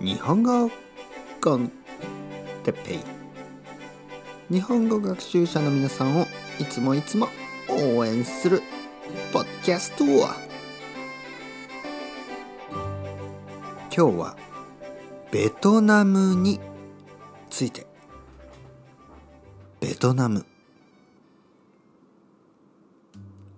[0.00, 0.70] 日本語
[1.42, 1.70] コン
[2.64, 3.00] テペイ。
[4.50, 6.26] 日本語学習者の皆さんを
[6.58, 7.28] いつもいつも
[7.68, 8.62] 応援する
[9.30, 10.36] ポッキャストは。
[13.94, 14.36] 今日は
[15.30, 16.58] ベトナムに
[17.50, 17.86] ついて。
[19.80, 20.46] ベトナム。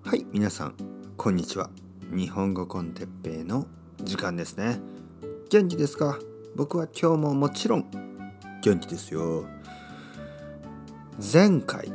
[0.03, 0.75] はい皆さん
[1.17, 1.71] こんにちは。
[2.11, 3.69] 日本語コンテッペイの
[4.03, 4.81] 時間ですね。
[5.49, 6.19] 元気ですか？
[6.55, 7.91] 僕は今日ももちろん
[8.63, 9.47] 元気ですよ。
[11.33, 11.93] 前回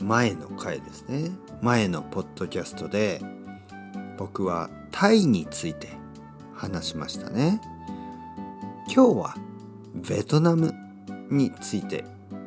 [0.00, 1.30] 前の回ですね。
[1.60, 3.20] 前のポッドキャストで
[4.16, 5.88] 僕はタイについて
[6.54, 7.60] 話しましたね。
[8.86, 9.34] 今日は
[9.94, 10.74] ベトナム
[11.30, 12.04] について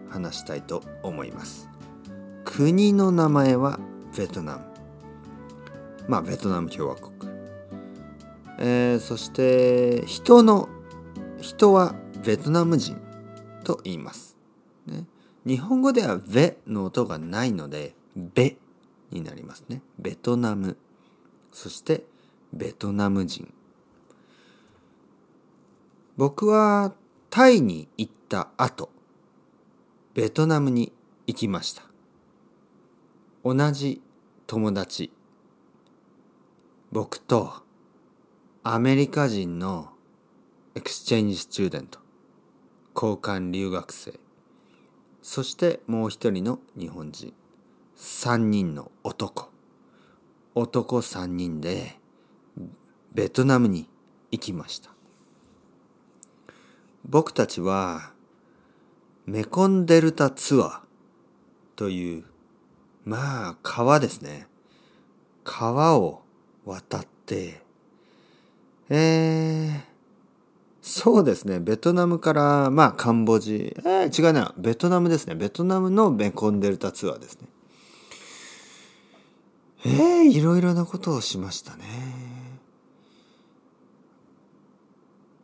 [0.09, 1.69] 話したいと思います。
[2.43, 3.79] 国の名前は
[4.17, 4.65] ベトナム。
[6.07, 7.31] まあベトナム共和国、
[8.59, 10.69] えー、そして人の
[11.45, 11.93] 人は
[12.25, 12.97] ベトナム人
[13.63, 14.35] と言います、
[14.87, 15.05] ね、
[15.45, 18.57] 日本語では「ベ」の音がないので「ベ」
[19.11, 19.83] になりますね。
[19.99, 20.75] ベトナム。
[21.51, 22.03] そして
[22.51, 23.53] ベトナム人。
[26.17, 26.95] 僕は
[27.29, 28.89] タイに行った後
[30.15, 30.91] ベトナムに
[31.27, 31.83] 行きました。
[33.43, 34.01] 同じ
[34.47, 35.11] 友達。
[36.91, 37.53] 僕と
[38.63, 39.94] アメリカ人の
[40.77, 41.99] exchange student
[42.93, 44.19] 交換留学生。
[45.21, 47.33] そしてもう一人の日本人。
[47.95, 49.49] 3人の男。
[50.53, 51.95] 男3人で
[53.13, 53.87] ベトナムに
[54.31, 54.89] 行きました。
[57.07, 58.11] 僕たちは
[59.25, 60.79] メコンデルタツアー
[61.77, 62.25] という
[63.05, 64.47] まあ川ですね。
[65.45, 66.21] 川を
[66.65, 67.61] 渡って
[68.89, 69.94] えー、
[70.87, 71.59] そうですね。
[71.59, 74.53] ベトナムからまあカンボジえー、違うな。
[74.55, 75.33] ベトナムですね。
[75.33, 77.47] ベトナムのメコンデルタツアーですね。
[79.83, 81.85] えー、いろいろなことをしましたね。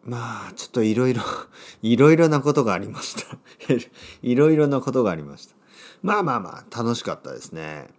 [0.05, 1.23] まあちょっといろいろ
[1.81, 3.35] いろいろなことがありました。
[4.21, 5.55] いろいろなことがありました。
[6.03, 7.89] まあまあまあ楽しかったですね。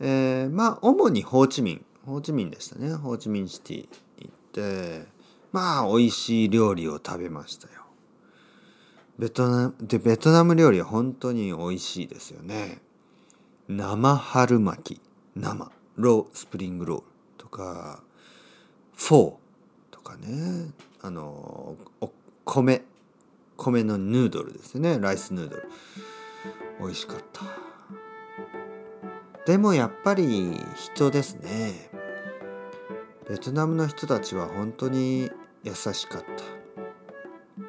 [0.00, 1.84] えー、まあ主にホーチミン。
[2.04, 2.92] ホーチミンでしたね。
[2.94, 3.88] ホーチミンシティ
[4.18, 5.13] 行って
[5.54, 7.82] まあ美味しい料理を食べましたよ。
[9.20, 12.82] ベトナムでベトナム料理は本当に美味しいですよね。
[13.68, 15.00] 生春巻き。
[15.36, 15.70] 生。
[15.94, 17.04] ロースプリングロール
[17.38, 18.02] とか。
[18.96, 19.34] フォー。
[19.92, 20.72] とかね。
[21.00, 22.10] あのお
[22.44, 22.82] 米。
[23.56, 24.98] 米のヌードルですね。
[24.98, 25.68] ライスヌードル。
[26.80, 27.42] 美味しかった。
[29.46, 31.90] でもやっぱり人ですね。
[33.28, 35.30] ベトナムの人たちは本当に
[35.64, 36.26] 優しかった。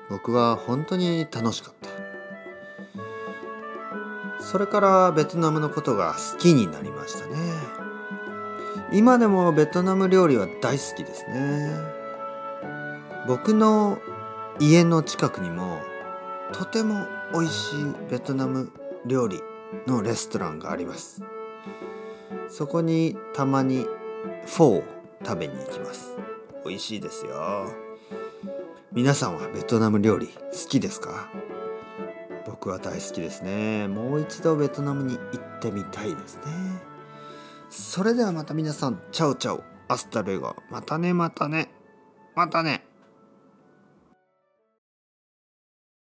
[0.10, 1.90] 僕は本当に楽しかった。
[4.44, 7.36] それからベトナムのことが好きになりましたね。
[8.92, 11.72] 今でもベトナム料理は大好きですね。
[13.28, 13.98] 僕の
[14.60, 15.80] 家の近くにも
[16.54, 18.72] とても美味しいベトナム
[19.06, 19.42] 料理
[19.88, 21.24] のレストランがあります。
[22.50, 23.86] そこにたまに
[24.46, 24.84] フォーを
[25.26, 26.16] 食べに行きます。
[26.66, 27.70] 美味しいですよ。
[28.92, 30.34] 皆さんはベトナム料理好
[30.68, 31.30] きですか？
[32.48, 33.88] 僕は大好きですね。
[33.88, 36.44] もう一度ベトナムに行ってみたいですね。
[37.70, 39.64] それではまた皆さんチャオチャオ。
[39.88, 40.56] アスタルエゴ。
[40.72, 41.70] またねまたね。
[42.34, 42.84] またね。